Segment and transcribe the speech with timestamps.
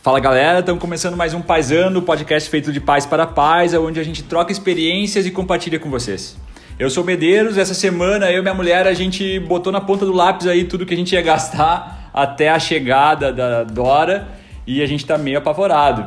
[0.00, 4.04] Fala galera, estamos começando mais um Paisando, podcast feito de pais para pais, onde a
[4.04, 6.36] gente troca experiências e compartilha com vocês.
[6.78, 10.12] Eu sou Medeiros, essa semana eu e minha mulher a gente botou na ponta do
[10.12, 14.28] lápis aí tudo que a gente ia gastar até a chegada da Dora
[14.64, 16.06] e a gente tá meio apavorado.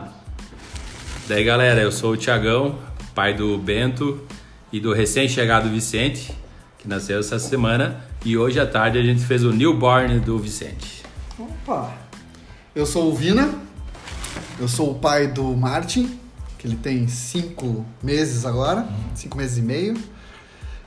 [1.27, 2.79] Daí galera, eu sou o Tiagão,
[3.13, 4.21] pai do Bento
[4.71, 6.33] e do recém-chegado Vicente,
[6.77, 11.03] que nasceu essa semana, e hoje à tarde a gente fez o newborn do Vicente.
[11.37, 11.91] Opa!
[12.73, 13.60] Eu sou o Vina,
[14.61, 16.19] eu sou o pai do Martin,
[16.59, 19.95] que ele tem cinco meses agora, cinco meses e meio.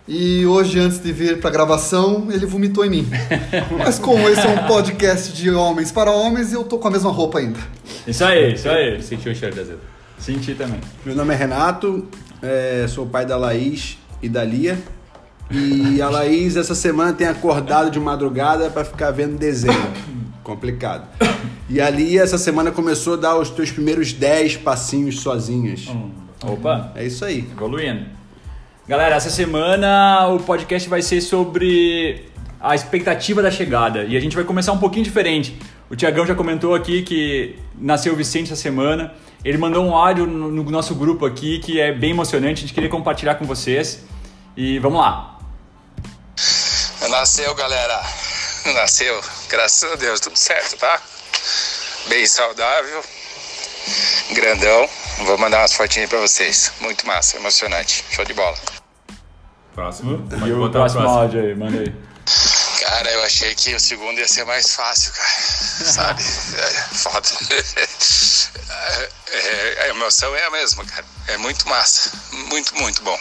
[0.07, 3.09] E hoje, antes de vir para gravação, ele vomitou em mim.
[3.77, 7.11] Mas como esse é um podcast de homens para homens, eu tô com a mesma
[7.11, 7.59] roupa ainda.
[8.07, 9.03] Isso aí, isso aí.
[9.03, 9.81] Sentiu o cheiro da azedo.
[10.19, 10.81] Senti também.
[11.05, 12.07] Meu nome é Renato,
[12.41, 14.79] é, sou pai da Laís e da Lia.
[15.51, 19.87] E a Laís essa semana tem acordado de madrugada para ficar vendo desenho.
[20.43, 21.07] Complicado.
[21.69, 25.87] E a Lia essa semana começou a dar os teus primeiros 10 passinhos sozinhas.
[26.43, 27.49] Opa, É isso aí.
[27.51, 28.07] evoluindo.
[28.87, 32.27] Galera, essa semana o podcast vai ser sobre
[32.61, 35.59] a expectativa da chegada e a gente vai começar um pouquinho diferente.
[35.91, 39.13] O Tiagão já comentou aqui que nasceu o Vicente essa semana.
[39.45, 42.75] Ele mandou um áudio no no nosso grupo aqui que é bem emocionante, a gente
[42.75, 44.05] queria compartilhar com vocês.
[44.57, 45.34] E vamos lá.
[47.09, 48.03] Nasceu, galera.
[48.75, 49.23] Nasceu.
[49.49, 51.01] Graças a Deus, tudo certo, tá?
[52.09, 53.05] Bem saudável.
[54.33, 54.89] Grandão.
[55.19, 56.73] Vou mandar umas fotinhas pra vocês.
[56.81, 58.05] Muito massa, emocionante.
[58.11, 58.57] Show de bola.
[59.75, 60.27] Próximo.
[60.27, 61.09] E Pode próximo o próximo.
[61.09, 61.95] áudio aí, manda aí.
[62.81, 65.29] Cara, eu achei que o segundo ia ser mais fácil, cara.
[65.85, 66.23] Sabe?
[66.23, 67.29] É foda.
[68.87, 71.05] É, é, a emoção é a mesma, cara.
[71.29, 72.11] É muito massa.
[72.33, 73.19] Muito, muito bom.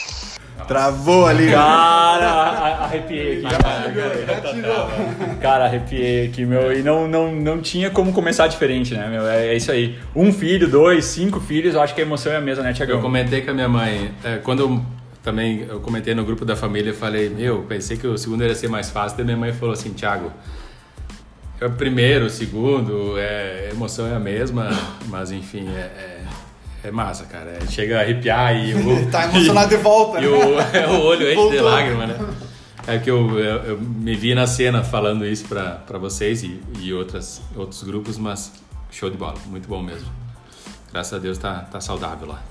[0.67, 1.51] Travou ali.
[1.51, 3.55] Cara, a- arrepiei aqui.
[3.55, 6.71] Cara, cara, arrepiei aqui, meu.
[6.77, 9.27] E não, não, não tinha como começar diferente, né, meu?
[9.27, 9.97] É, é isso aí.
[10.15, 12.95] Um filho, dois, cinco filhos, eu acho que a emoção é a mesma, né, Tiagão?
[12.97, 14.81] Eu comentei com a minha mãe, é, quando eu
[15.23, 18.53] também eu comentei no grupo da família, eu falei, meu, pensei que o segundo ia
[18.55, 20.31] ser mais fácil, daí minha mãe falou assim, Thiago,
[21.61, 24.69] é o primeiro, o segundo, é, a emoção é a mesma,
[25.07, 26.19] mas enfim, é, é,
[26.83, 30.27] é massa, cara, é, chega a arrepiar e o, Tá emocionado de volta, e né?
[30.29, 32.17] o, é, o olho enche de lágrima, né?
[32.85, 36.61] É que eu, eu, eu me vi na cena falando isso pra, pra vocês e,
[36.79, 38.51] e outras, outros grupos, mas
[38.91, 40.07] show de bola, muito bom mesmo.
[40.91, 42.41] Graças a Deus tá, tá saudável lá.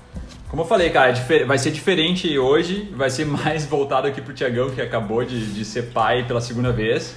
[0.49, 4.33] Como eu falei, cara, é vai ser diferente hoje, vai ser mais voltado aqui pro
[4.33, 7.15] Tiagão, que acabou de, de ser pai pela segunda vez.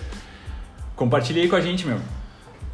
[0.94, 1.98] Compartilha aí com a gente, meu.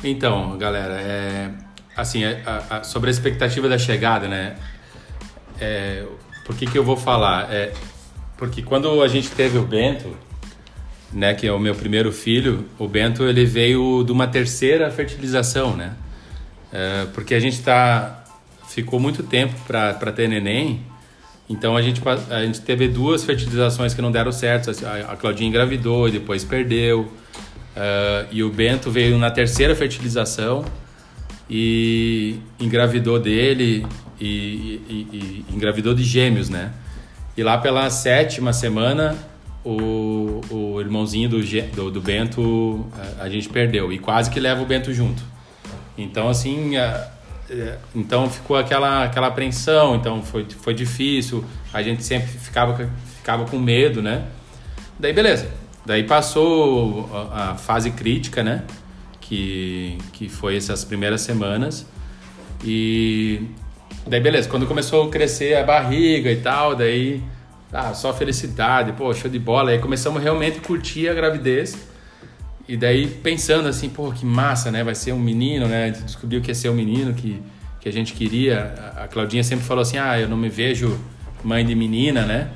[0.04, 1.50] Então, galera, é,
[1.96, 4.56] assim, é, a- a- sobre a expectativa da chegada, né?
[5.60, 6.04] É,
[6.44, 7.52] por que, que eu vou falar?
[7.52, 7.72] É,
[8.36, 10.16] porque quando a gente teve o Bento,
[11.12, 15.76] né, que é o meu primeiro filho, o Bento ele veio de uma terceira fertilização,
[15.76, 15.92] né?
[16.72, 18.24] É, porque a gente tá
[18.68, 20.80] ficou muito tempo para ter neném,
[21.48, 24.70] então a gente a gente teve duas fertilizações que não deram certo.
[24.86, 27.12] A, a Claudinha engravidou e depois perdeu.
[27.76, 30.64] É, e o Bento veio na terceira fertilização
[31.54, 33.86] e engravidou dele
[34.18, 34.26] e,
[34.88, 36.72] e- e- engravidou de gêmeos, né?
[37.36, 39.14] E lá pela sétima semana,
[39.62, 42.86] o, o irmãozinho do, do, do Bento
[43.20, 45.22] a, a gente perdeu e quase que leva o Bento junto.
[45.98, 47.10] Então, assim, a-
[47.50, 53.44] é, então ficou aquela, aquela apreensão, então foi, foi difícil, a gente sempre ficava, ficava
[53.44, 54.24] com medo, né?
[54.98, 55.50] Daí, beleza.
[55.84, 58.62] Daí passou a, a fase crítica, né?
[59.32, 61.86] Que, que foi essas primeiras semanas.
[62.62, 63.40] E
[64.06, 64.46] daí, beleza.
[64.46, 67.22] Quando começou a crescer a barriga e tal, daí,
[67.72, 69.70] ah, só felicidade, pô, show de bola.
[69.70, 71.78] Aí começamos realmente a curtir a gravidez.
[72.68, 74.84] E daí pensando assim, pô, que massa, né?
[74.84, 75.90] Vai ser um menino, né?
[75.92, 77.42] Descobriu que ia ser um menino que,
[77.80, 78.74] que a gente queria.
[78.98, 81.00] A Claudinha sempre falou assim, ah, eu não me vejo
[81.42, 82.50] mãe de menina, né?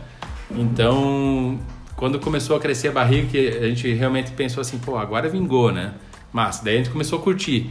[0.50, 1.58] Então,
[1.96, 5.72] quando começou a crescer a barriga, que a gente realmente pensou assim, pô, agora vingou,
[5.72, 5.94] né?
[6.36, 6.64] Massa.
[6.64, 7.70] Daí a gente começou a curtir.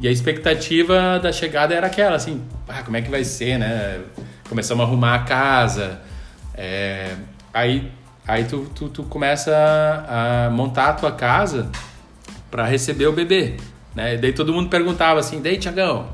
[0.00, 4.00] E a expectativa da chegada era aquela, assim, ah, como é que vai ser, né?
[4.48, 6.00] Começamos a arrumar a casa.
[6.54, 7.14] é,
[7.52, 7.92] aí
[8.26, 9.52] aí tu, tu, tu começa
[10.08, 11.70] a montar a tua casa
[12.50, 13.56] para receber o bebê,
[13.94, 14.14] né?
[14.14, 16.08] E daí todo mundo perguntava assim, daí Tiagão,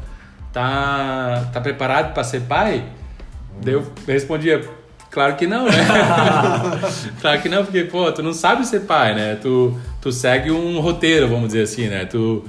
[0.53, 2.85] tá, tá preparado para ser pai?
[3.63, 4.69] Daí eu respondia,
[5.11, 5.73] claro que não, né?
[7.21, 9.37] claro que não, porque, pô, tu não sabe ser pai, né?
[9.37, 12.05] Tu, tu segue um roteiro, vamos dizer assim, né?
[12.05, 12.45] Tu,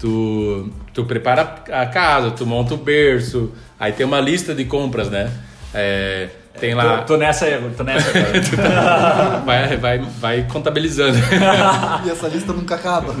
[0.00, 5.08] tu, tu prepara a casa, tu monta o berço, aí tem uma lista de compras,
[5.08, 5.30] né?
[5.72, 6.28] É,
[6.58, 6.98] tem lá...
[6.98, 7.46] Tô, tô nessa,
[7.76, 8.10] tô nessa.
[8.10, 9.38] cara.
[9.46, 11.16] vai, vai, vai contabilizando.
[12.04, 13.14] E essa lista nunca acaba.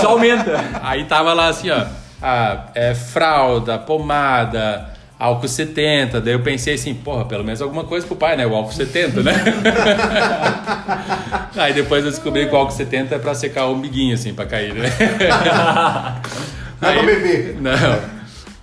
[0.00, 0.64] Só aumenta.
[0.80, 1.84] Aí tava lá assim, ó.
[2.22, 4.88] ah, é, fralda, pomada,
[5.18, 6.20] álcool 70.
[6.20, 8.46] Daí eu pensei assim, porra, pelo menos alguma coisa pro pai, né?
[8.46, 9.32] O álcool 70, né?
[11.56, 14.46] Aí depois eu descobri que o álcool 70 é pra secar o umbiguinho, assim, pra
[14.46, 14.88] cair, né?
[16.80, 17.56] Não é pra beber.
[17.60, 18.18] Não.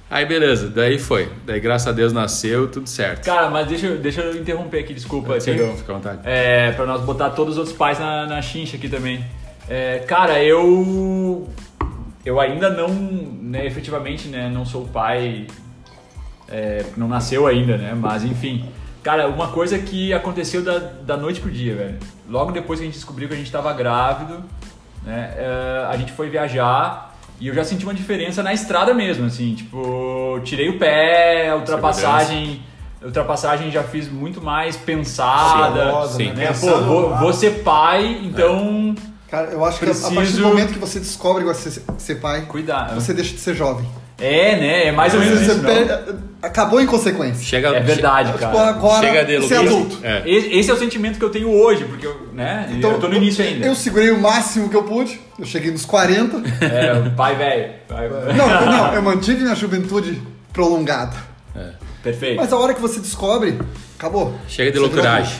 [0.09, 1.29] Aí beleza, daí foi.
[1.45, 3.25] Daí graças a Deus nasceu, tudo certo.
[3.25, 5.75] Cara, mas deixa, eu- deixa eu interromper aqui, desculpa, Sim, Tiagão.
[5.75, 6.19] fica à vontade.
[6.23, 9.25] É, pra nós botar todos os outros pais na, na chincha aqui também.
[9.67, 11.49] É, cara, eu.
[12.23, 15.47] Eu ainda não, né, efetivamente, né, não sou pai.
[16.49, 17.93] É, não nasceu ainda, né?
[17.99, 18.65] Mas enfim.
[19.01, 21.97] Cara, uma coisa que aconteceu da, da noite pro dia, velho.
[22.29, 24.43] Logo depois que a gente descobriu que a gente tava grávido,
[25.03, 25.33] né?
[25.37, 29.53] é, a gente foi viajar e eu já senti uma diferença na estrada mesmo, assim,
[29.53, 32.61] tipo, tirei o pé, a ultrapassagem.
[33.03, 36.07] Ultrapassagem já fiz muito mais pensada.
[36.07, 36.31] Sim.
[36.31, 36.51] né?
[36.59, 38.95] Pô, vou, vou ser pai, então
[39.29, 41.83] Cara, eu acho que a- partir do Preciso- momento que você descobre que vai ser,
[41.99, 42.93] ser pai, cuidar.
[42.95, 43.85] você deixa de ser jovem.
[44.17, 44.87] É, né?
[44.87, 45.61] É mais ou menos Você isso.
[45.61, 47.43] perde- acabou em consequência.
[47.43, 48.69] Chega, É verdade, Tipo, cara.
[48.69, 49.97] agora Chega de você é adulto.
[50.03, 50.23] É.
[50.25, 52.69] Esse é o sentimento que eu tenho hoje, porque eu, né?
[52.81, 53.65] eu tô no início ainda.
[53.65, 55.19] Eu segurei o máximo que eu pude.
[55.37, 56.37] Eu cheguei nos 40.
[56.63, 57.73] É, o pai velho.
[57.87, 58.07] Pai-
[58.37, 60.21] Não, não, eu mantive minha juventude
[60.53, 61.15] prolongada.
[62.01, 62.37] Perfeito.
[62.37, 63.57] Mas a hora que você descobre,
[63.97, 64.35] acabou.
[64.47, 65.35] Chega de loucuragem.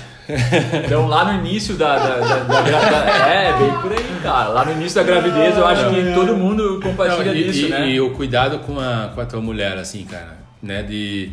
[0.86, 4.50] Então lá no início da, da, da, da É, bem por aí, cara.
[4.50, 7.69] Lá no início da gravidez eu acho que todo mundo compartilha Não, e, disso, e-
[7.69, 7.89] né?
[7.89, 10.81] e o cuidado com a, com a tua mulher, assim, cara, né?
[10.83, 11.31] De.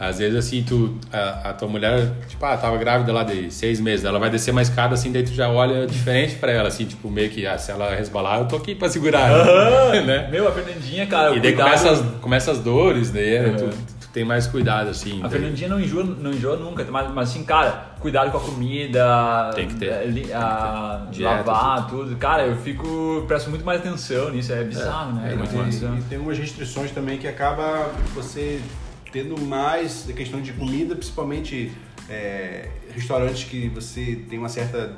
[0.00, 3.78] Às vezes, assim, tu, a, a tua mulher, tipo, ah, tava grávida lá de seis
[3.78, 6.86] meses, ela vai descer uma escada, assim, daí tu já olha diferente pra ela, assim,
[6.86, 9.30] tipo, meio que, ah, se ela resbalar, eu tô aqui pra segurar,
[10.04, 10.26] né?
[10.28, 13.91] Meu, a Fernandinha, cara, E daí cuidado- começa as, começa as dores, daí tu, tu
[14.12, 15.22] tem mais cuidado, assim.
[15.22, 19.50] A Fernandinha não enjoa, não enjoa nunca, mas, mas assim, cara, cuidado com a comida,
[19.54, 19.86] Tem que ter.
[19.90, 22.16] eh, li- a, Dieta, lavar, tudo.
[22.16, 25.32] Cara, eu fico, presto muito mais atenção nisso, é bizarro, né?
[25.32, 25.68] é muito É massa.
[25.70, 25.98] bizarro.
[25.98, 28.60] E tem umas restrições também que acaba você
[29.10, 31.72] tendo mais questão de comida, principalmente
[32.08, 34.92] é, restaurantes que você tem uma certa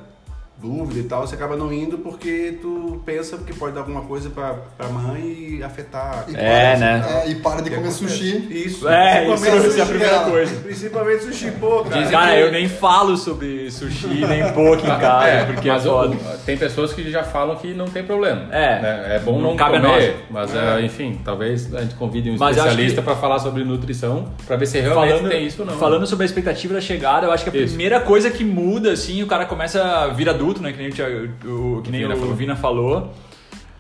[0.61, 4.31] dúvida e tal, você acaba não indo porque tu pensa que pode dar alguma coisa
[4.31, 6.25] pra, pra mãe e afetar.
[6.29, 7.23] E É, para- né?
[7.27, 7.99] é, e para de comer acontece.
[8.09, 8.49] sushi.
[8.51, 8.89] Isso.
[8.89, 10.31] É, isso é a sushi, primeira cara.
[10.31, 10.56] coisa.
[10.61, 12.06] Principalmente sushi, pô, cara.
[12.06, 15.91] Cara, eu nem falo sobre sushi, nem pouco em casa, É, porque é mas o-
[15.91, 16.17] foda.
[16.47, 18.47] tem pessoas que já falam que não tem problema.
[18.51, 18.81] É.
[18.81, 19.17] né?
[19.17, 22.56] É bom Não não, cabe comer, mas é, enfim, talvez a gente convide um Mas
[22.56, 25.75] especialista que- para falar sobre nutrição, para ver se realmente Falando, tem isso ou não.
[25.77, 27.75] falando sobre a expectativa da chegada, eu acho que a Isso.
[27.75, 30.73] primeira coisa que muda, assim, o cara começa a vir adulto, né?
[30.73, 32.35] Que nem o, Thiago- o- que nem o falou.
[32.35, 33.14] Vina falou.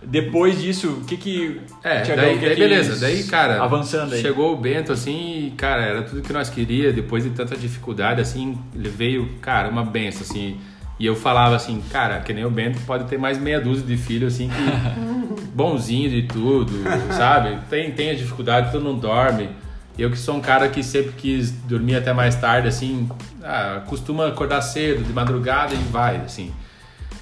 [0.06, 1.60] Depois disso, o que que.
[1.82, 3.00] É, Thiagão, daí, o que daí que- beleza.
[3.00, 4.20] Daí, cara, Avançando aí.
[4.20, 6.92] chegou o Bento, assim, e, cara, era tudo que nós queria.
[6.92, 10.58] Depois de tanta dificuldade, assim, ele veio, cara, uma benção, assim.
[11.00, 13.96] E eu falava assim, cara, que nem o Bento pode ter mais meia dúzia de
[13.96, 16.72] filhos, assim, que bonzinho de tudo,
[17.10, 17.58] sabe?
[17.70, 19.48] Tem, tem a dificuldade, tu não dorme.
[19.96, 23.08] Eu que sou um cara que sempre quis dormir até mais tarde, assim,
[23.42, 26.52] ah, costuma acordar cedo, de madrugada e vai, assim.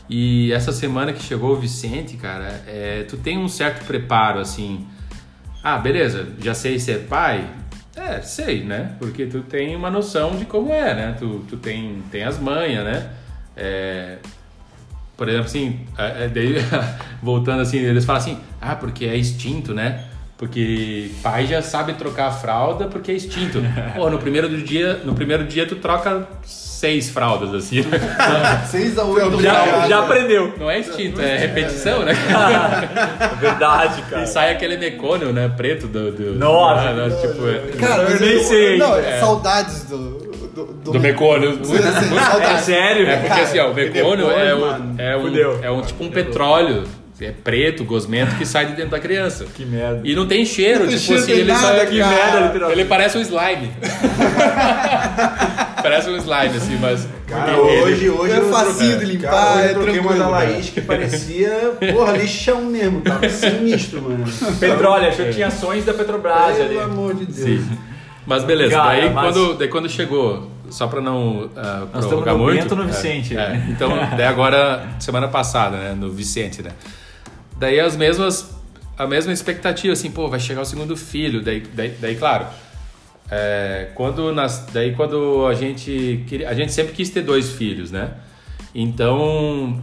[0.09, 4.87] E essa semana que chegou o Vicente, cara, é, tu tem um certo preparo, assim.
[5.63, 7.49] Ah, beleza, já sei ser pai?
[7.95, 8.97] É, sei, né?
[8.99, 11.17] Porque tu tem uma noção de como é, né?
[11.19, 13.11] Tu, tu tem, tem as manhas, né?
[13.55, 14.17] É,
[15.17, 16.57] por exemplo, assim, é, é, daí,
[17.23, 20.05] voltando assim, eles falam assim, ah, porque é instinto, né?
[20.43, 23.63] Porque pai já sabe trocar a fralda porque é instinto.
[23.95, 27.85] Pô, no primeiro do dia, no primeiro dia tu troca seis fraldas, assim.
[28.67, 30.53] 6 a 8 Já, já aprendeu.
[30.59, 32.13] Não é instinto, é repetição, né?
[33.21, 34.25] É verdade, cara.
[34.25, 35.49] E sai aquele mecônio, né?
[35.57, 36.11] Preto do.
[36.11, 36.89] do Nossa.
[36.89, 39.21] Ah, né, tipo, é- Cara, Eu nem sei Não, ainda.
[39.21, 40.33] saudades do.
[40.53, 41.53] Do, do mecônio.
[41.53, 43.09] Muito assim, É sério?
[43.09, 45.53] É porque assim, ó, o mecônio é, um, é, fudeu.
[45.61, 46.83] um, é um tipo um petróleo.
[47.21, 49.45] É preto, gosmento, que sai de dentro da criança.
[49.55, 50.01] Que merda.
[50.03, 52.81] E não tem cheiro, Não tipo cheiro, assim, ele nada, sai Que merda, literalmente.
[52.81, 53.71] Ele parece um slime.
[55.83, 57.09] parece um slime, assim, mas.
[57.27, 60.19] Cara, ele- hoje, hoje É facinho de limpar, cara, hoje é eu troquei uma tranquilo,
[60.19, 60.29] da.
[60.31, 61.51] Laís que parecia,
[61.93, 64.25] porra, lixão mesmo, tava sinistro, mano.
[64.59, 66.69] Petróleo, achou que tinha ações da Petrobras ali.
[66.71, 67.61] Pelo amor de Deus.
[67.61, 67.69] Sim.
[68.27, 71.51] Mas beleza, Cara, daí, mas- Quando, daí quando chegou, só pra não uh,
[71.93, 72.61] Nós no muito.
[72.63, 73.67] Bento no é, Vicente, é, né?
[73.69, 76.71] então, daí agora, semana passada, né, no Vicente, né?
[77.57, 78.55] Daí as mesmas,
[78.99, 82.47] a mesma expectativa, assim, pô, vai chegar o segundo filho, daí, daí, daí claro,
[83.31, 87.91] é, quando nas, daí quando a gente queria, a gente sempre quis ter dois filhos,
[87.91, 88.11] né?
[88.75, 89.83] Então,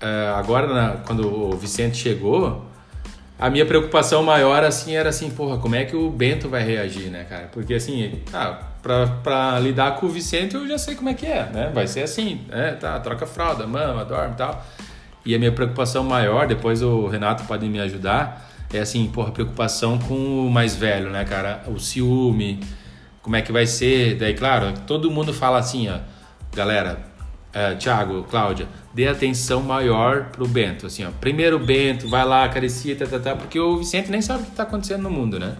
[0.00, 2.64] é, agora na- quando o Vicente chegou,
[3.38, 7.10] a minha preocupação maior, assim, era assim, porra, como é que o Bento vai reagir,
[7.10, 7.48] né, cara?
[7.52, 11.26] Porque, assim, ah, pra, pra lidar com o Vicente eu já sei como é que
[11.26, 11.70] é, né?
[11.74, 12.76] Vai ser assim, né?
[12.80, 14.64] Tá, troca fralda, mama, dorme tal.
[15.26, 19.98] E a minha preocupação maior, depois o Renato pode me ajudar, é assim, porra, preocupação
[19.98, 21.64] com o mais velho, né, cara?
[21.66, 22.60] O ciúme,
[23.22, 24.14] como é que vai ser?
[24.14, 25.98] Daí, claro, todo mundo fala assim, ó,
[26.54, 27.00] galera,
[27.52, 31.10] é, Thiago, Cláudia, dê atenção maior pro Bento, assim, ó.
[31.20, 34.52] Primeiro Bento, vai lá, acaricia, tá, tá, tá, porque o Vicente nem sabe o que
[34.52, 35.56] tá acontecendo no mundo, né?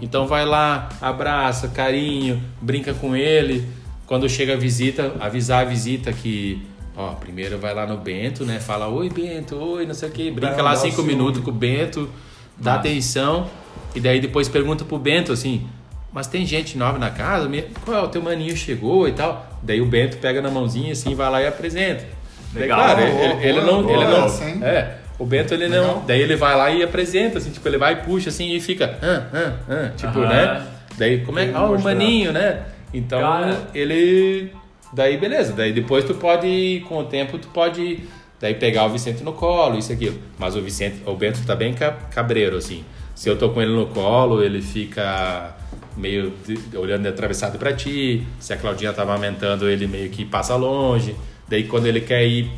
[0.00, 3.68] Então vai lá, abraça, carinho, brinca com ele.
[4.06, 6.66] Quando chega a visita, avisar a visita que,
[6.96, 8.58] ó, primeiro vai lá no Bento, né?
[8.60, 12.08] Fala, oi Bento, oi, não sei o que, brinca lá cinco minutos com o Bento,
[12.56, 13.48] dá atenção,
[13.94, 15.66] e daí depois pergunta pro Bento assim,
[16.12, 17.48] mas tem gente nova na casa?
[17.84, 19.46] Qual é o teu maninho chegou e tal?
[19.62, 22.04] Daí o Bento pega na mãozinha assim, vai lá e apresenta.
[22.52, 22.78] Daí, Legal.
[22.80, 25.84] claro, ele, Boa, ele- ele boa, não, boa ele não, é, o Bento ele Legal.
[25.96, 28.60] não, daí ele vai lá e apresenta assim, tipo, ele vai e puxa assim e
[28.60, 30.28] fica, ah, ah, ah, tipo, Aham.
[30.28, 30.66] né?
[30.98, 32.62] Daí como é que, ah, o maninho, né?
[32.92, 33.56] Então, Cara.
[33.72, 34.50] ele
[34.92, 38.00] daí beleza, daí depois tu pode com o tempo tu pode
[38.40, 40.18] daí pegar o Vicente no colo, isso aquilo.
[40.38, 42.84] Mas o Vicente, o Bento tá bem ca- cabreiro assim.
[43.14, 45.54] Se eu tô com ele no colo, ele fica
[45.96, 48.26] meio de- olhando atravessado pra ti.
[48.38, 51.14] Se a Claudinha tá amamentando, ele meio que passa longe.
[51.48, 52.50] Daí quando ele quer ir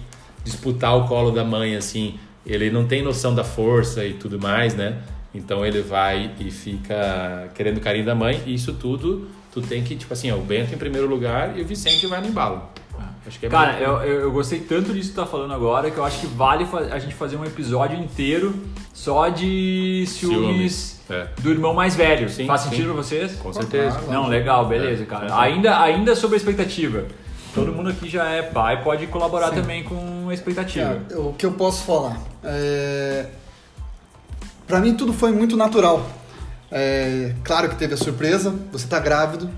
[0.44, 2.14] disputar o colo da mãe assim,
[2.46, 4.98] ele não tem noção da força e tudo mais, né?
[5.34, 9.94] Então ele vai e fica querendo carinho da mãe, e isso tudo tu tem que,
[9.94, 12.62] tipo assim, ó, o Bento em primeiro lugar e o Vicente vai no embalo.
[13.24, 15.54] Acho que é Cara, meio- eu, eu, eu gostei tanto disso que tu tá falando
[15.54, 18.52] agora que eu acho que vale a gente fazer um episódio inteiro
[18.92, 21.28] só de ciúmes, Ciúmes, é.
[21.40, 22.28] do irmão mais velho.
[22.28, 22.70] Sim, Faz sim.
[22.70, 23.34] sentido pra vocês?
[23.36, 24.00] Com certeza.
[24.08, 25.38] Não, legal, beleza, É, cara.
[25.40, 27.04] Ainda, ainda sobre a expectativa.
[27.54, 31.00] Todo mundo aqui já é pai, pode colaborar também com a expectativa.
[31.08, 32.18] Cara, o que eu posso falar?
[32.42, 33.26] É...
[34.66, 36.04] Pra mim tudo foi muito natural.
[36.72, 39.48] É, Claro que teve a surpresa, você tá grávido.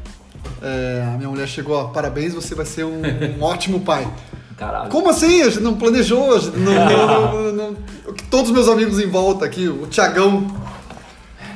[0.61, 3.01] É, A minha mulher chegou, ó, parabéns, você vai ser um,
[3.39, 4.07] um ótimo pai.
[4.57, 4.91] Caralho.
[4.91, 5.43] Como assim?
[5.43, 7.77] A gente não planejou, a gente não, não- não-
[8.31, 10.47] Todos meus amigos em volta aqui, o Tiagão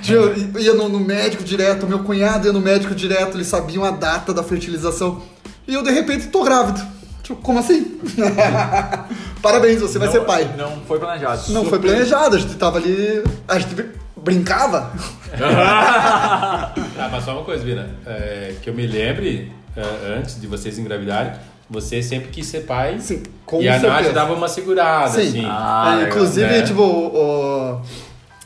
[0.02, 0.18] tinha-
[0.60, 4.32] ia no, no médico direto, meu cunhado ia no médico direto, eles sabiam a data
[4.34, 5.20] da fertilização.
[5.66, 6.80] E eu, de repente, tô grávido.
[7.22, 7.98] Tipo, como assim?
[9.42, 10.54] Parabéns, você vai Não- ser pai.
[10.56, 11.52] Não foi planejado.
[11.52, 13.22] Não foi planejado, a gente tava ali.
[13.46, 13.74] A gente
[14.16, 14.92] brincava.
[15.34, 20.78] Ah, mas só uma coisa, Vina, é, que eu me lembre, é, antes de vocês
[20.78, 21.32] engravidarem,
[21.70, 22.98] você sempre quis ser pai.
[23.00, 24.02] Sim, com e a certeza.
[24.02, 25.28] Nath dava uma segurada, Sim.
[25.28, 25.44] assim.
[25.46, 26.62] Ah, É, inclusive, né?
[26.62, 27.80] tipo, o-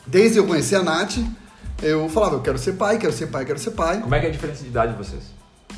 [0.05, 1.17] desde eu conhecer a Nath,
[1.81, 3.99] eu falava, eu quero ser pai, quero ser pai, quero ser pai.
[4.01, 5.23] Como é que é a diferença de idade de vocês?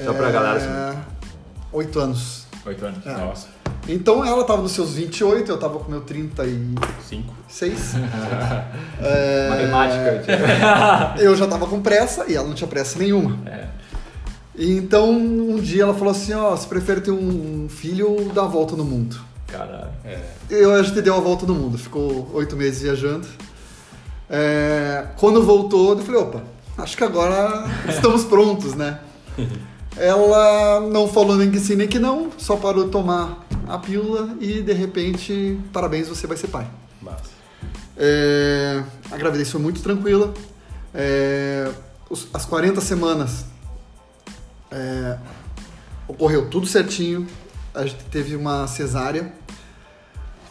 [0.04, 0.98] Só pra galera saber.
[0.98, 1.16] É,
[1.72, 2.46] Oito anos.
[2.66, 3.06] Oito anos.
[3.06, 3.12] É.
[3.14, 3.48] Nossa,
[3.88, 6.80] Então ela tava nos seus 28, eu tava com meu 36.
[7.02, 7.34] cinco.
[9.02, 10.24] É, Matemática.
[10.26, 11.22] tipo.
[11.22, 13.38] Eu já tava com pressa e ela não tinha pressa nenhuma.
[13.46, 13.68] É.
[14.56, 18.44] E Então, um dia ela falou assim, ó, você prefere ter um filho ou dar
[18.44, 19.18] a volta no mundo?
[19.48, 19.90] Caralho.
[20.04, 20.20] É.
[20.50, 23.28] Eu a gente deu a volta no mundo, ficou oito meses viajando.
[24.30, 26.42] É, quando voltou, eu falei, opa,
[26.78, 29.00] acho que agora estamos prontos, né?
[29.98, 34.36] Ela não falou nem que sim nem que não, só parou de tomar a pílula
[34.42, 36.68] e de repente, parabéns, você vai ser pai.
[37.02, 37.24] Massa.
[37.98, 40.34] É, a gravidez foi muito tranquila.
[40.94, 41.72] É,
[42.10, 43.46] os- as 40 semanas
[44.70, 45.18] é,
[46.08, 47.26] ocorreu tudo certinho.
[47.74, 49.34] A gente teve uma cesárea.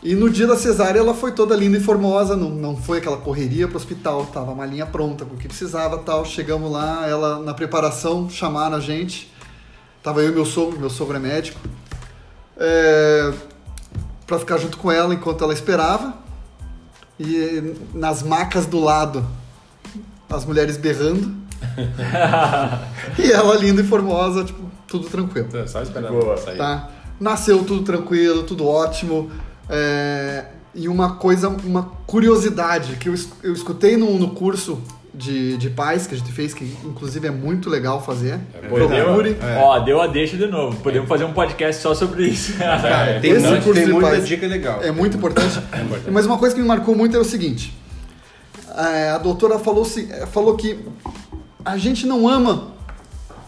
[0.02, 3.16] E no dia da cesárea ela foi toda linda e formosa, não, não foi aquela
[3.16, 6.26] correria pro hospital, tava a malinha pronta com o que precisava tal.
[6.26, 9.32] Chegamos lá, ela na preparação, chamaram a gente.
[10.04, 11.58] Tava eu e meu sogro, meu sogro é médico.
[12.58, 13.32] É,
[14.26, 16.12] para ficar junto com ela enquanto ela esperava.
[17.18, 19.24] E nas macas do lado,
[20.28, 21.34] as mulheres berrando.
[23.18, 25.46] e ela linda e formosa, tipo, tudo tranquilo.
[25.48, 26.36] Então, Só esperando Boa.
[26.36, 26.58] sair.
[26.58, 26.90] Tá?
[27.18, 29.30] Nasceu tudo tranquilo, tudo ótimo.
[29.70, 30.44] É,
[30.74, 34.82] e uma coisa, uma curiosidade que eu, eu escutei no, no curso
[35.14, 38.38] de, de pais que a gente fez, que inclusive é muito legal fazer.
[38.68, 39.36] Procure.
[39.40, 39.58] É.
[39.62, 40.76] Ó, deu a deixa de novo.
[40.80, 42.54] Podemos fazer um podcast só sobre isso.
[42.60, 44.82] É, Tem, Esse muito- curso tem de muita paz dica legal.
[44.82, 45.58] É muito importante.
[45.80, 46.10] importante.
[46.10, 47.72] Mas uma coisa que me marcou muito é o seguinte:
[48.76, 49.84] é, a doutora falou,
[50.32, 50.78] falou que
[51.64, 52.72] a gente não ama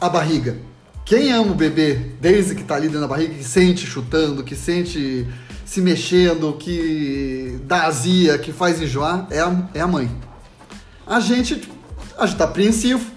[0.01, 0.57] a barriga.
[1.05, 4.55] Quem ama o bebê desde que tá ali dentro da barriga, que sente chutando, que
[4.57, 5.27] sente
[5.65, 10.09] se mexendo, que dá azia, que faz enjoar, é a, é a mãe.
[11.07, 11.71] A gente,
[12.19, 13.09] a gente tá apreensivo,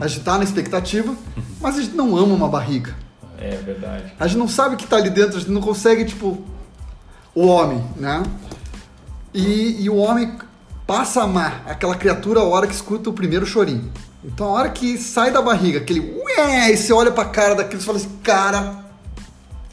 [0.00, 1.14] a gente tá na expectativa,
[1.60, 2.94] mas a gente não ama uma barriga.
[3.38, 4.12] É verdade.
[4.18, 6.44] A gente não sabe o que tá ali dentro, a gente não consegue, tipo,
[7.34, 8.22] o homem, né?
[9.32, 10.38] E, e o homem
[10.86, 13.90] passa a amar aquela criatura a hora que escuta o primeiro chorinho.
[14.24, 17.82] Então a hora que sai da barriga, aquele ué, e você olha pra cara daquele
[17.82, 18.84] e fala assim, cara,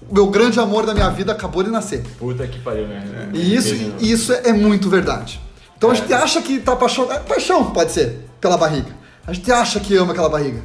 [0.09, 2.03] o meu grande amor da minha vida acabou de nascer.
[2.17, 3.29] Puta que pariu, né?
[3.33, 5.39] E isso, isso é muito verdade.
[5.81, 7.25] Então a gente acha que tá apaixonado.
[7.25, 8.91] Paixão, pode ser, pela barriga.
[9.25, 10.61] A gente acha que ama aquela barriga.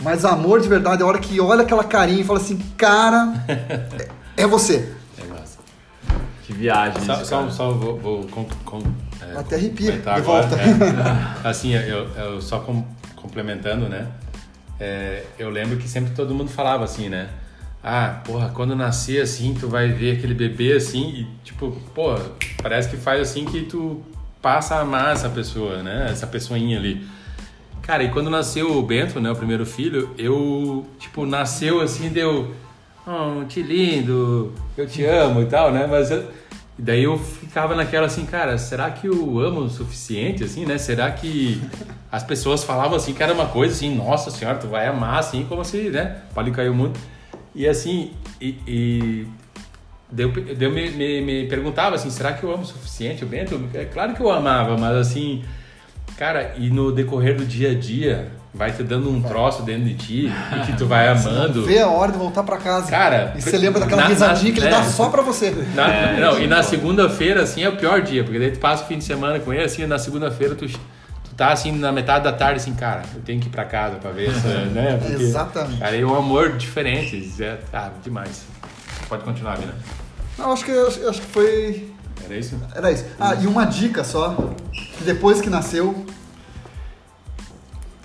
[0.00, 3.44] Mas amor de verdade é a hora que olha aquela carinha e fala assim, cara,
[3.48, 4.08] é,
[4.44, 4.88] é você.
[5.18, 5.58] É massa.
[6.44, 7.02] Que viagem.
[7.04, 8.80] Só, isso, só, só vou, vou com, com,
[9.20, 10.56] é, Até arrepia, de agora, volta.
[10.62, 11.40] é.
[11.48, 14.06] assim, eu, eu só com- complementando, né?
[14.78, 17.30] É, eu lembro que sempre todo mundo falava assim, né?
[17.82, 22.22] Ah, porra, quando nascer assim, tu vai ver aquele bebê assim e tipo, porra,
[22.62, 24.00] parece que faz assim que tu
[24.42, 26.08] passa a amar essa pessoa, né?
[26.10, 27.06] Essa pessoinha ali.
[27.80, 32.54] Cara, e quando nasceu o Bento, né, o primeiro filho, eu, tipo, nasceu assim, deu,
[33.06, 35.86] oh, te lindo, eu te amo e tal, né?
[35.88, 36.28] Mas eu-
[36.78, 40.78] e daí eu ficava naquela assim, cara, será que eu amo o suficiente, assim, né?
[40.78, 41.60] Será que
[42.10, 45.44] as pessoas falavam assim que era uma coisa assim, nossa senhora, tu vai amar assim,
[45.48, 46.18] como se, né?
[46.34, 46.98] O mundo.
[47.54, 49.26] E assim, e, e
[50.12, 53.24] daí eu, daí eu me, me, me perguntava assim, será que eu amo o suficiente
[53.24, 53.60] o Bento?
[53.74, 55.42] É claro que eu amava, mas assim,
[56.16, 59.94] cara, e no decorrer do dia a dia vai te dando um troço dentro de
[59.94, 60.26] ti
[60.60, 61.64] e que tu vai amando.
[61.64, 62.90] Vê a hora de voltar pra casa.
[62.90, 64.70] Cara, e você lembra daquela na- risadinha na- que ele é.
[64.70, 65.50] dá só pra você.
[65.74, 68.58] Na- É, não, e é na segunda-feira, assim, é o pior dia, porque daí tu
[68.58, 70.78] passa o fim de semana com ele, assim, na segunda-feira tu, tu
[71.34, 74.10] tá, assim, na metade da tarde, assim, cara, eu tenho que ir pra casa pra
[74.10, 74.98] ver essa, né?
[75.00, 75.78] Porque, Exatamente.
[75.80, 78.44] Cara, é um amor diferente, é, ah, demais.
[79.12, 79.74] Pode continuar, Vina.
[80.38, 81.92] Não, acho que, acho, acho que foi.
[82.24, 82.58] Era isso?
[82.74, 83.04] Era isso.
[83.20, 84.34] Ah, e uma dica só:
[84.96, 86.06] que depois que nasceu,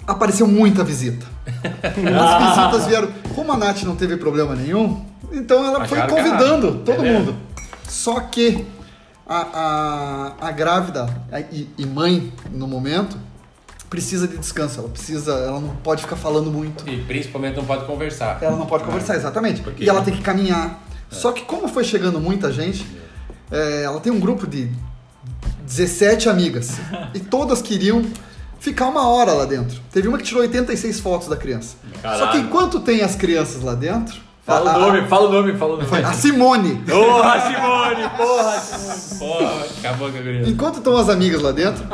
[0.05, 1.25] apareceu muita visita.
[1.81, 3.07] As visitas vieram.
[3.33, 7.09] Como a Nath não teve problema nenhum, então ela foi Acharam que convidando todo é
[7.13, 7.35] mundo.
[7.87, 8.65] Só que
[9.25, 13.17] a, a, a grávida a- e, e mãe, no momento,
[13.89, 14.81] precisa de descanso.
[14.81, 15.31] Ela precisa.
[15.31, 16.85] Ela não pode ficar falando muito.
[16.89, 18.39] E principalmente não pode conversar.
[18.41, 19.61] Ela não pode conversar, exatamente.
[19.61, 20.83] Porque- E ela tem que caminhar.
[21.09, 22.85] Só que como foi chegando muita gente,
[23.51, 24.69] é, ela tem um grupo de
[25.65, 26.77] 17 amigas.
[27.13, 28.03] e todas queriam
[28.59, 29.79] ficar uma hora lá dentro.
[29.91, 31.75] Teve uma que tirou 86 fotos da criança.
[31.83, 32.39] Só que Caralho.
[32.39, 34.27] enquanto tem as crianças lá dentro...
[34.47, 36.05] Fala a, o nome, fala o nome, fala o nome.
[36.05, 36.81] a, Simone.
[36.87, 39.19] Porra, Simone, porra, Simone.
[39.19, 40.47] Porra, acabou com a guria.
[40.47, 41.85] Enquanto estão as amigas lá dentro,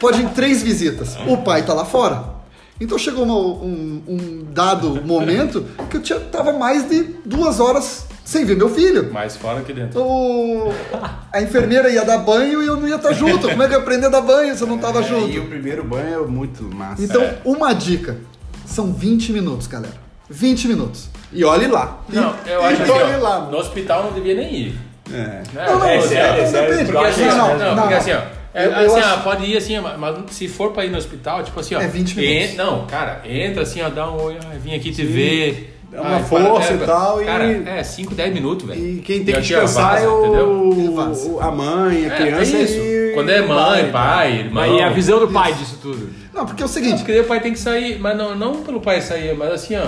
[0.00, 1.16] pode ir três visitas.
[1.28, 2.35] O pai tá lá fora.
[2.80, 8.06] Então chegou uma- um, um dado momento que eu tinha, tava mais de duas horas
[8.24, 9.12] sem ver meu filho.
[9.12, 10.00] Mais fora que dentro.
[10.02, 10.72] O-
[11.32, 13.48] a enfermeira ia dar banho e eu não ia estar junto.
[13.48, 15.08] Como é que eu ia aprender a dar banho se eu não tava É, e
[15.08, 15.40] junto?
[15.40, 17.02] o primeiro banho é muito massa.
[17.02, 17.38] Então, É.
[17.44, 18.16] uma dica.
[18.66, 19.94] São 20 minutos, galera.
[20.28, 21.08] 20 minutos.
[21.32, 22.00] E olhe lá.
[22.08, 23.40] Não, eu e acho assim, olhe ó, lá.
[23.50, 24.78] no hospital não devia nem ir.
[25.12, 25.14] É.
[25.16, 25.42] Né?
[25.54, 26.92] Não, não, É, não, sério, não, sério, depende.
[26.92, 28.00] Porque assim, Não, ó, não, não, não, porque não.
[28.00, 28.20] assim, ó,
[28.56, 30.98] é, Eu- eu assim, acho- ó, pode ir assim, mas se for pra ir no
[30.98, 31.80] hospital, tipo assim, ó.
[31.80, 32.52] É 20 minutos.
[32.52, 35.74] en- não, cara, entra assim, ó, dá um oi, ah, vim aqui te ver.
[35.92, 37.44] Dá uma Ai, força para- e tal, e- Cara,
[37.78, 38.80] é 5, 10 minutos, velho.
[38.84, 42.74] E quem tem E que descansar é o, a mãe, a É, criança é isso.
[42.78, 43.92] e Quando é mãe, tá?
[43.92, 44.52] pai, irmão.
[44.68, 46.10] Mas e a visão do pai disso tudo?
[46.34, 46.96] Não, porque é o Não, seguinte.
[46.98, 49.76] porque daí o pai tem que sair, mas não, não pelo pai sair, mas assim,
[49.76, 49.86] ó.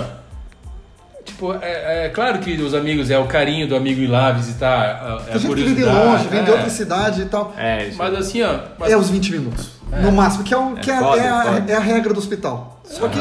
[1.29, 4.85] Tipo, é, é claro que os amigos, é o carinho do amigo ir lá visitar,
[4.85, 6.53] é a Tem gente que vem de curiosidade, longe, vem de é.
[6.53, 7.53] outra cidade e tal.
[7.55, 7.97] É, isso.
[7.97, 8.59] Mas assim, ó.
[8.77, 9.69] Mas, É os 20 minutos.
[10.01, 12.81] No máximo, que é, um, que é, foda, é a, é a regra do hospital.
[12.83, 13.19] Só que,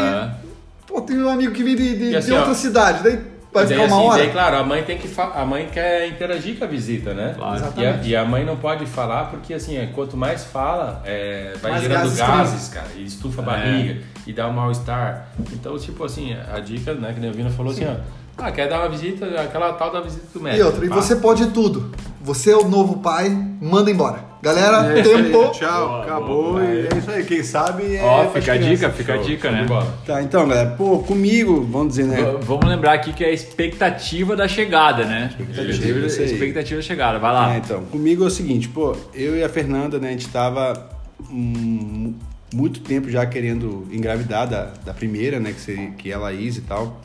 [0.87, 3.19] pô, tem um amigo que vem de, de, E de assim, outra ó, cidade, daí
[3.53, 4.19] vai ficar uma assim, hora.
[4.23, 7.35] daí, claro, a mãe tem que a mãe quer interagir com a visita, né?
[7.37, 7.53] Claro.
[7.53, 8.09] E, a, Exatamente.
[8.09, 11.83] e a mãe não pode falar porque assim, é, quanto mais fala, é, vai Mais
[11.83, 13.47] gerando gases gases, cara, e estufa a É.
[13.47, 15.29] barriga e dá um mal-estar.
[15.53, 17.95] Então, tipo assim, a dica, né, que a Vina falou assim, ó,
[18.37, 20.63] ah, quer dar uma visita, aquela tal da visita do médico.
[20.63, 21.91] E outra, e você pode tudo.
[22.21, 23.29] Você é o novo pai,
[23.61, 24.28] manda embora.
[24.41, 25.51] Galera, É, tempo.
[25.51, 26.53] Tchau, Boa, acabou.
[26.53, 27.25] boa, e é isso aí.
[27.25, 28.03] Quem sabe é.
[28.05, 28.69] Ó, fica a crianças.
[28.79, 29.93] dica, fica a Show, dica, show de né?
[30.07, 32.17] Tá, então, galera, pô, comigo, vamos dizer, né?
[32.23, 35.31] V- Vamos lembrar aqui que é a expectativa da chegada, né?
[35.39, 37.55] Expectativa, expectativa da chegada, vai lá.
[37.55, 40.89] É, então, comigo é o seguinte, pô, eu e a Fernanda, né, a gente tava
[41.29, 42.15] hum,
[42.55, 46.57] muito tempo já querendo engravidar da, da primeira, né, que, seria, que é a Laís
[46.57, 47.01] e tal.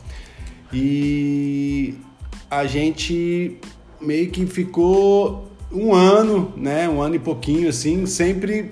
[0.72, 1.96] E
[2.50, 3.58] a gente
[4.02, 8.72] meio que ficou um ano, né, um ano e pouquinho, assim, sempre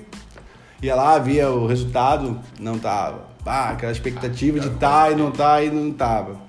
[0.81, 3.29] ia lá, via o resultado, não tava.
[3.45, 6.39] Ah, aquela expectativa de tá e não tá e não tava.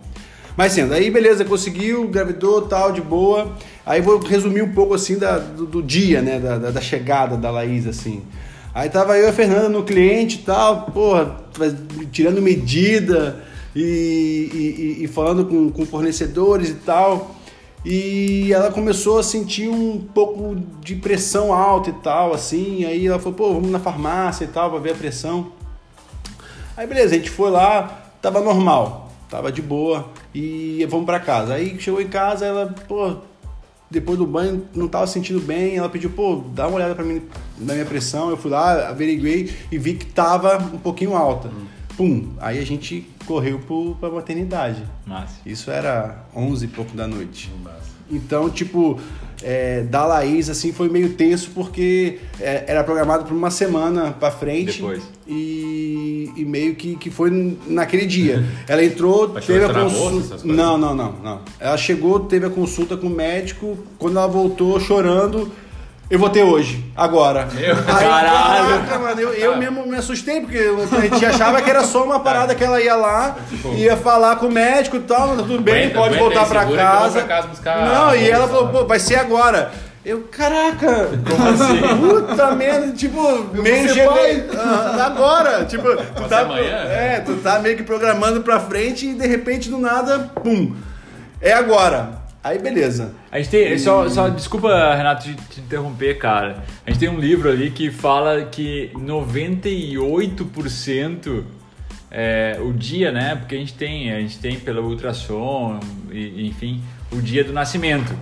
[0.56, 3.52] Mas assim, daí beleza, conseguiu, engravidou, tal, de boa.
[3.86, 7.36] Aí vou resumir um pouco assim da, do, do dia, né, da, da, da chegada
[7.36, 8.22] da Laís, assim.
[8.74, 11.36] Aí tava eu e a Fernanda no cliente e tal, porra,
[12.10, 13.42] tirando medida
[13.74, 17.36] e, e- e- e falando com, com fornecedores e tal.
[17.84, 22.84] E ela começou a sentir um pouco de pressão alta e tal, assim.
[22.84, 25.52] Aí ela falou, pô, vamos na farmácia e tal pra ver a pressão.
[26.76, 31.54] Aí beleza, a gente foi lá, tava normal, tava de boa e vamos pra casa.
[31.54, 33.16] Aí chegou em casa, ela, pô,
[33.90, 35.76] depois do banho, não tava sentindo bem.
[35.76, 37.20] Ela pediu, pô, dá uma olhada pra mim
[37.58, 38.30] na minha pressão.
[38.30, 41.50] Eu fui lá, averiguei e vi que tava um pouquinho alta.
[41.96, 44.82] Pum, aí a gente correu pro, pra maternidade.
[45.06, 45.36] Massa.
[45.44, 47.50] Isso era 11 e pouco da noite.
[48.10, 49.00] Então, tipo,
[49.42, 54.30] é, da Laís, assim, foi meio tenso porque é, era programado para uma semana pra
[54.30, 54.80] frente.
[54.80, 55.02] Depois.
[55.26, 58.44] E, e meio que, que foi naquele dia.
[58.68, 60.38] Ela entrou, teve a consulta.
[60.44, 61.40] Não, não, não, não.
[61.58, 63.78] Ela chegou, teve a consulta com o médico.
[63.98, 65.50] Quando ela voltou chorando,
[66.12, 67.48] eu vou ter hoje, agora.
[67.54, 68.68] Meu caralho.
[68.68, 72.20] Caraca, mano, eu, eu mesmo me assustei, porque a gente achava que era só uma
[72.20, 73.34] parada que ela ia lá,
[73.76, 76.48] ia falar com o médico e tal, mas tudo bem, Aguenta, pode aguenta voltar aí,
[76.48, 77.18] pra segura casa.
[77.20, 78.62] pra casa buscar Não, a e ela bolsa.
[78.62, 79.72] falou, pô, vai ser agora.
[80.04, 81.08] Eu, caraca!
[81.30, 82.26] Como assim?
[82.26, 84.44] Puta merda, tipo, meio ser pai.
[84.58, 85.64] Ah, agora!
[85.64, 86.40] Tipo, tu tá.
[86.40, 86.76] amanhã?
[86.76, 90.74] É, tu tá meio que programando pra frente e de repente do nada, pum!
[91.40, 92.20] É agora.
[92.42, 93.14] Aí beleza.
[93.30, 93.78] A gente tem.
[93.78, 96.64] Só, só, desculpa, Renato, te, te interromper, cara.
[96.84, 101.44] A gente tem um livro ali que fala que 98%
[102.10, 103.36] é o dia, né?
[103.36, 105.78] Porque a gente tem, a gente tem pelo ultrassom,
[106.10, 108.12] e, enfim, o dia do nascimento.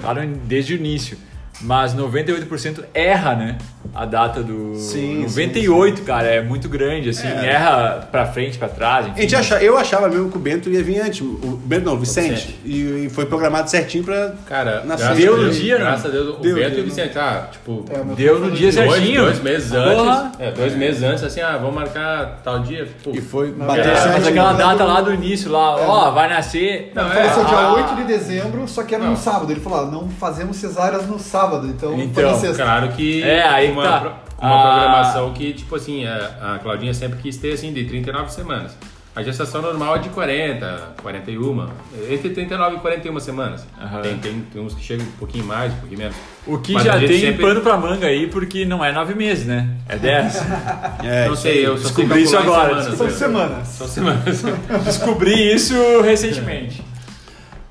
[0.00, 1.18] Claro, desde o início.
[1.60, 3.58] Mas 98% erra, né?
[3.94, 4.74] A data do.
[4.76, 7.26] Sim, 98, cara, é muito grande, assim.
[7.26, 9.06] Erra pra frente, pra trás.
[9.06, 9.18] Enfim.
[9.18, 11.20] A gente acha, eu achava mesmo que o Bento ia vir antes.
[11.22, 12.28] O Bento não, o Vicente.
[12.28, 12.60] Vicente.
[12.64, 14.34] E, e foi programado certinho pra.
[14.46, 15.84] Cara, Na graças deu no dia, né?
[15.84, 18.50] Graças a Deus, o Deu, Bento deu, e o Vicente, ah, tipo, É, Deu no
[18.50, 19.22] dia dois, certinho.
[19.22, 20.20] dois meses Porra.
[20.26, 20.40] antes.
[20.40, 22.86] É, dois meses antes, assim, ah, vamos marcar tal dia.
[23.02, 24.58] Pô, E foi Não, bater É, Certinho, mas aquela né?
[24.58, 26.92] data lá do início, lá, ó, vai nascer.
[26.94, 29.12] Não, é, Faleceu dia ah, 8 de dezembro, só que era Não.
[29.12, 29.50] no sábado.
[29.50, 32.62] Ele falou, ah, não fazemos cesáreas no sábado, então, foi Então, na sexta.
[32.62, 34.00] Claro que É, aí uma, tá.
[34.00, 34.62] uma Ah.
[34.62, 38.76] programação que, tipo assim, a, a Claudinha sempre quis ter, assim, de 39 semanas.
[39.16, 41.66] A gestação normal é de 40, 41,
[42.08, 43.66] entre 39 e 41 semanas.
[44.00, 46.16] Tem, tem, tem uns que chegam um pouquinho mais, um pouquinho menos.
[46.46, 49.44] O que Mas já tem sempre- pano pra manga aí, porque não é nove meses,
[49.44, 49.70] né?
[49.88, 50.40] É dez.
[51.02, 53.68] É, Não sei, eu Descobri isso agora, semanas, São semanas.
[53.68, 54.42] São semanas.
[54.84, 56.80] Descobri isso recentemente.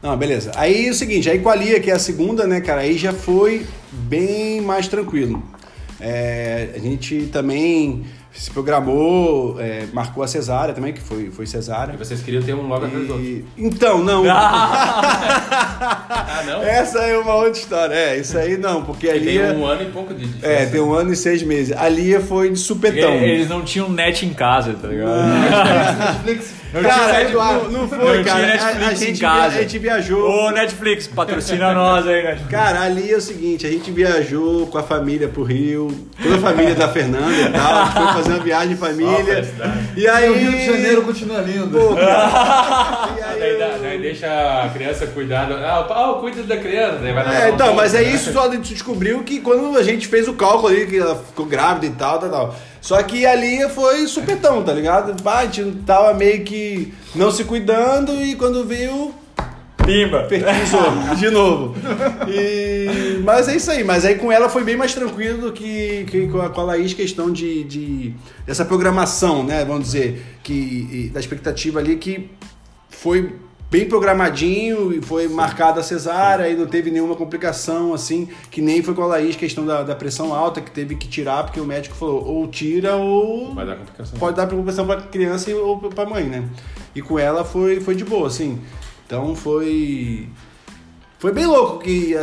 [0.07, 0.51] Não, beleza.
[0.55, 2.97] Aí é o seguinte, aí com a Lia, que é a segunda, né, cara, aí
[2.97, 5.43] já foi bem mais tranquilo.
[5.99, 11.93] É, a gente também se programou, é, marcou a cesárea também, que foi, foi cesárea.
[11.93, 13.45] E vocês queriam ter um logo atrás do outro.
[13.57, 14.23] Então, não.
[14.29, 16.63] Ah, não?
[16.63, 17.93] Essa é uma outra história.
[17.93, 20.63] É, isso aí não, porque a Porque tem um ano e pouco de diferença.
[20.63, 21.75] É, tem um ano e seis meses.
[21.75, 23.11] A Lia foi de supetão.
[23.11, 25.09] Eles não tinham net em casa, tá ligado?
[26.23, 26.53] Netflix.
[26.73, 28.39] Não Cara, tinha não, não foi, Não cara.
[28.45, 29.49] tinha A- a, Netflix em gente casa.
[29.49, 30.29] via- a gente viajou.
[30.29, 32.51] Ô, Netflix, patrocina nós aí, Netflix.
[32.51, 35.87] Cara, ali é o seguinte, a gente viajou com a família pro Rio,
[36.21, 39.47] toda a família da Fernanda e tal, a gente foi fazer uma viagem de família.
[39.95, 41.77] E Aí o Rio de Janeiro continua lindo.
[41.77, 44.27] Pô, cara, e Ah, aí Daí, eu- daí deixa
[44.63, 45.49] a criança cuidar.
[45.51, 46.97] Ah, o pau cuida da criança.
[47.01, 48.09] Daí vai lá É, então, mas é né?
[48.09, 51.15] isso só a gente descobriu que quando a gente fez o cálculo ali, que ela
[51.15, 52.55] ficou grávida e tal, tal, tal.
[52.87, 55.21] Só que ali foi supetão, tá ligado?
[55.21, 59.13] Pá, a gente tava meio que não se cuidando e quando viu,
[59.85, 60.25] Pimba.
[60.29, 61.75] fertilizou de novo.
[62.29, 66.05] E- Mas é isso aí, mas aí com ela foi bem mais tranquilo do que,
[66.09, 68.13] que com, a, com a Laís, questão de, de
[68.45, 69.65] dessa programação, né?
[69.65, 72.29] Vamos dizer, que da expectativa ali que
[72.89, 73.33] foi
[73.69, 78.81] bem programadinho e foi marcada a cesárea e não teve nenhuma complicação, assim, que nem
[78.81, 81.65] foi com a Laís, questão da, da pressão alta, que teve que tirar, porque o
[81.65, 84.17] médico falou, ou tira ou Vai dar complicação.
[84.17, 86.47] pode dar preocupação para criança e- ou para mãe, né?
[86.95, 88.61] E com ela foi, foi de boa, assim.
[89.05, 90.29] Então foi
[91.19, 92.13] foi bem louco que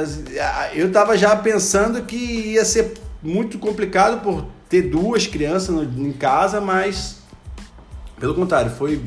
[0.74, 6.61] eu tava já pensando que ia ser muito complicado por ter duas crianças em casa,
[6.61, 7.22] mas
[8.18, 9.02] pelo contrário, foi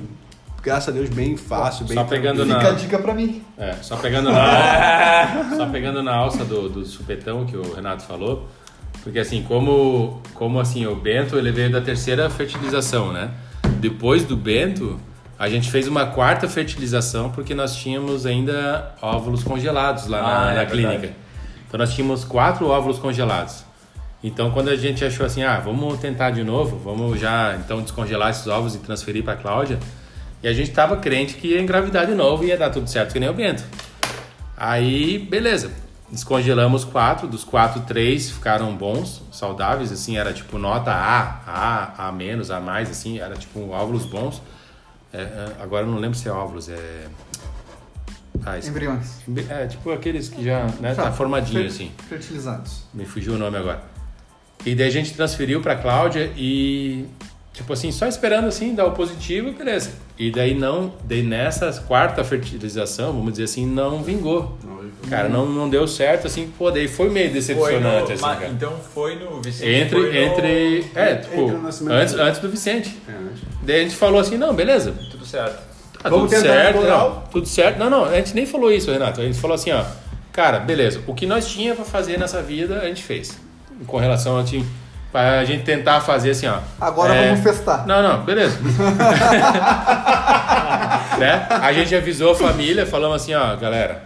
[0.61, 2.69] graças a Deus bem fácil, bem Só pegando Fica na.
[2.69, 3.43] a dica pra mim.
[3.57, 8.47] É, só pegando na, só pegando na alça do, do supetão que o Renato falou,
[9.03, 13.31] porque assim, como, como assim, o Bento ele veio da terceira fertilização, né?
[13.79, 14.99] Depois do Bento,
[15.39, 20.31] a gente fez uma quarta fertilização porque nós tínhamos ainda óvulos congelados lá na, Ah,
[20.31, 20.71] é na verdade.
[20.71, 21.13] clínica.
[21.67, 23.63] Então nós tínhamos quatro óvulos congelados.
[24.23, 28.31] Então quando a gente achou assim, ah, vamos tentar de novo, vamos já então descongelar
[28.31, 29.77] esses ovos e transferir para Cláudia,
[30.43, 33.13] e a gente tava crente que ia engravidar de novo e ia dar tudo certo
[33.13, 33.63] que nem o Bento.
[34.55, 35.71] Aí, beleza.
[36.09, 42.11] Descongelamos quatro, dos quatro, três ficaram bons, saudáveis, assim, era tipo nota A, A, A
[42.13, 44.41] menos, A mais, assim, era tipo óvulos bons.
[45.11, 47.07] É, é, agora eu não lembro se é óvulos, é.
[48.45, 49.17] Ah, esse- Embriões.
[49.49, 51.91] é, tipo aqueles que já, né, tá formadinho Fer- assim.
[52.07, 52.83] Fertilizados.
[52.93, 53.83] Me fugiu o nome agora.
[54.65, 57.05] E daí a gente transferiu pra Cláudia e,
[57.53, 59.91] tipo assim, só esperando assim, dar o positivo, beleza.
[60.19, 64.57] E daí não, daí nessa quarta fertilização, vamos dizer assim, não vingou.
[65.09, 68.47] Cara, não, não deu certo, assim, pô, daí foi meio decepcionante, assim, ma- cara.
[68.49, 69.69] Então foi no Vicente.
[69.69, 72.97] Entre, foi no- entre, é, tipo, Entre antes, do- antes do Vicente.
[73.07, 73.43] É, acho.
[73.61, 75.67] Daí a gente falou assim, não, beleza, Tudo certo.
[76.01, 77.77] Tá Vamos tudo certo, não, tudo certo.
[77.79, 79.19] Não, não, a gente nem falou isso, Renato.
[79.21, 79.83] A gente falou assim, ó,
[80.31, 83.37] cara, beleza, o que nós tinha pra fazer nessa vida, a gente fez.
[83.85, 84.65] Com relação a gente,
[85.17, 86.57] pra gente tentar fazer assim, ó.
[86.79, 87.87] Agora é, vamos festar.
[87.87, 88.59] Não, não, beleza.
[91.17, 91.47] né?
[91.49, 94.03] A gente avisou a família, falamos assim, ó, galera,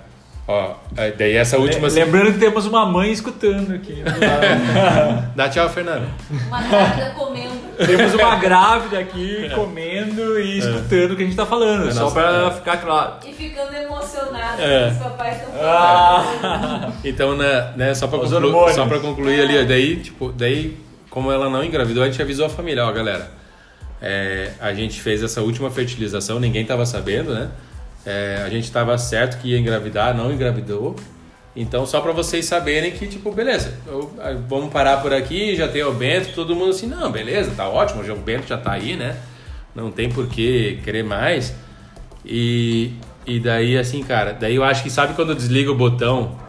[0.48, 1.88] ó, é, daí essa última...
[1.90, 4.02] Le- Lembrando que temos uma mãe escutando aqui.
[5.36, 6.08] Dá tchau, Fernanda.
[6.48, 7.52] Uma grávida comendo.
[7.86, 11.90] temos uma grávida aqui comendo e escutando o que a gente tá falando.
[11.90, 12.52] É só nossa- pra é.
[12.52, 13.14] ficar claro.
[13.26, 14.88] E ficando emocionada É.
[14.88, 16.40] que os papais estão falando.
[16.44, 18.76] Ah, Então, né, né só, pra hormônios.
[18.76, 20.78] só pra concluir ali, ó, daí, tipo, daí,
[21.12, 23.30] como ela não engravidou, a gente avisou a família, ó, galera,
[24.02, 27.52] é, a gente fez essa última fertilização, ninguém tava sabendo, né?
[28.04, 30.96] É, a gente tava certo que ia engravidar, não engravidou.
[31.56, 34.10] Então, só pra vocês saberem que, tipo, beleza, eu-
[34.48, 38.02] vamos parar por aqui, já tem o Bento, todo mundo assim, não, beleza, tá ótimo,
[38.02, 39.18] o Bento já tá aí, né?
[39.76, 41.54] Não tem por que querer mais.
[42.26, 42.94] E,
[43.28, 46.40] e daí, assim, cara, daí eu acho que sabe quando desliga o botão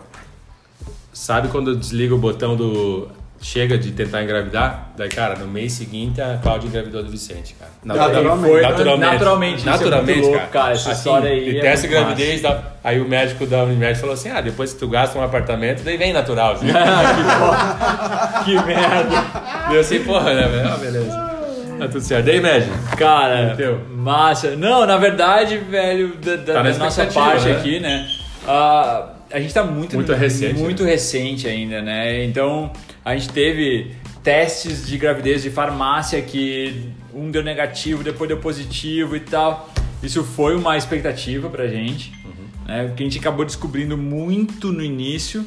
[1.13, 3.09] Sabe quando desliga o botão do.
[3.45, 4.91] Chega de tentar engravidar?
[4.97, 7.73] Daí, cara, no mês seguinte a Cláudia engravidou do Vicente, cara.
[7.85, 8.49] Naturalmente.
[8.53, 9.13] Foi Naturalmente.
[9.13, 9.63] naturalmente.
[9.63, 10.47] É Naturalmente, louco, cara.
[10.49, 10.73] cara.
[10.75, 11.45] Essa Assim, história aí.
[11.51, 14.73] de é testa muito gravidez, dá- aí o médico da Unimed falou assim: ah, depois
[14.73, 16.53] que tu gasta um apartamento, daí vem natural.
[16.53, 16.67] Assim.
[16.71, 18.45] massa.
[18.45, 19.25] que merda.
[19.71, 20.47] Deu assim, porra, né?
[20.47, 20.69] velho?
[20.73, 21.33] Ah, beleza.
[21.81, 22.27] Tá tudo certo.
[22.27, 22.97] Daí, médico.
[22.97, 23.81] Cara, Entendeu?
[23.91, 24.55] massa.
[24.55, 27.57] Não, na verdade, velho, da, da- Tá da nossa parte né?
[27.57, 28.07] aqui, né?
[28.47, 32.25] ah, a gente tá muito, Muito recente, muito recente ainda, né?
[32.25, 32.73] Então,
[33.05, 33.93] a gente teve
[34.23, 39.71] testes de gravidez de farmácia que um deu negativo, depois deu positivo e tal.
[40.03, 42.67] Isso foi uma expectativa pra gente, Uhum.
[42.67, 42.85] né?
[42.87, 45.45] Porque a gente acabou descobrindo muito no início.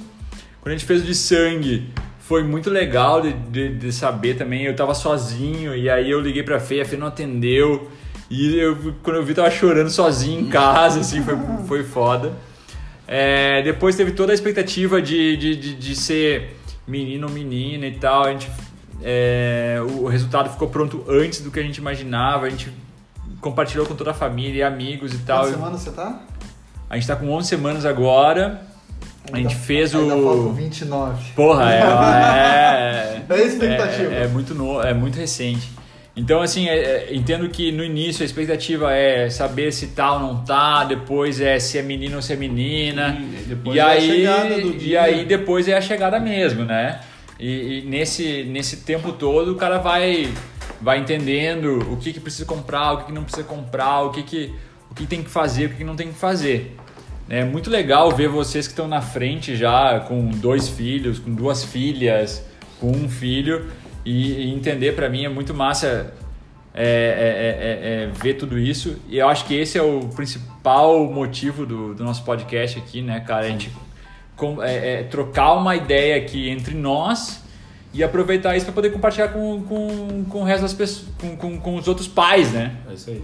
[0.62, 1.88] Quando a gente fez o de sangue,
[2.20, 4.64] foi muito legal de, de, de saber também.
[4.64, 7.90] Eu tava sozinho e aí eu liguei pra Fê, a Fê não atendeu.
[8.30, 11.36] E eu, quando eu vi, tava chorando sozinho em casa, assim, foi,
[11.68, 12.34] foi foda.
[13.08, 17.92] É, depois teve toda a expectativa de, de, de, de ser menino ou menina e
[17.92, 18.24] tal.
[18.24, 18.50] A gente,
[19.02, 22.46] é, o resultado ficou pronto antes do que a gente imaginava.
[22.46, 22.72] A gente
[23.42, 25.44] compartilhou com toda a família e amigos e tal.
[25.44, 26.22] Quantas semanas você tá?
[26.90, 28.62] A gente tá com 11 semanas agora.
[29.32, 30.54] A gente fez Ainda o.
[30.54, 31.34] 29.
[31.34, 31.80] Porra, é.
[31.80, 34.14] É, É expectativa.
[34.14, 35.70] É, é muito no, é muito recente.
[36.16, 40.20] Então, assim, é- é, entendo que no início a expectativa é saber se tá ou
[40.20, 43.18] não tá, depois é se é menino ou se é menina.
[43.18, 44.22] Sim, e é aí,
[44.82, 47.02] E aí depois é a chegada mesmo, né?
[47.38, 50.30] E, e nesse, nesse tempo todo o cara vai,
[50.82, 54.24] vai entendendo o que, que precisa comprar, o que, que não precisa comprar, o que,
[54.24, 54.54] que,
[54.90, 56.78] o que tem que fazer, o que, que não tem que fazer.
[57.28, 61.62] É muito legal ver vocês que estão na frente já com dois filhos, com duas
[61.66, 62.42] filhas,
[62.80, 63.66] com um filho
[64.06, 66.14] e, e entender para mim é muito massa
[66.74, 70.02] é, é, é, é, é ver tudo isso e eu acho que esse é o
[70.10, 73.46] principal motivo do, do nosso podcast aqui, né, cara?
[73.46, 73.72] A gente
[74.36, 77.42] com- é, trocar uma ideia aqui entre nós
[77.94, 81.58] e aproveitar isso para poder compartilhar com, com, com o resto das pessoas, com, com,
[81.58, 82.76] com os outros pais, né?
[82.90, 83.24] É isso aí.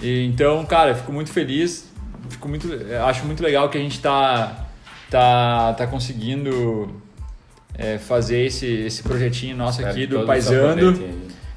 [0.00, 1.92] E, então, cara, fico muito feliz.
[2.28, 2.68] Fico muito,
[3.06, 4.66] acho muito legal que a gente tá,
[5.10, 7.02] tá, tá conseguindo
[7.76, 10.98] é, fazer esse, esse projetinho nosso Espero aqui do Paisando.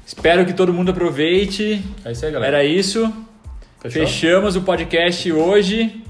[0.04, 1.84] Espero que todo mundo aproveite.
[2.04, 2.56] É isso aí, galera.
[2.56, 3.12] Era isso.
[3.80, 4.02] Fechou?
[4.02, 6.02] Fechamos o podcast hoje.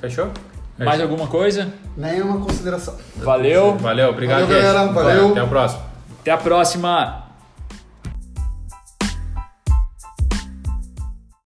[0.00, 0.30] Fechou?
[0.78, 1.72] Mais alguma coisa?
[1.96, 2.96] Nenhuma consideração.
[3.16, 3.76] Valeu.
[3.76, 4.92] Valeu, obrigado, Valeu, galera.
[4.92, 5.30] Valeu.
[5.30, 5.82] Até o próximo.
[6.20, 7.25] Até a próxima.